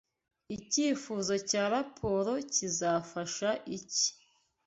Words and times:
Icyifuzo 0.55 1.33
cya 1.49 1.63
raporo 1.73 2.31
kizafasha 2.53 3.49
iki 3.77 4.07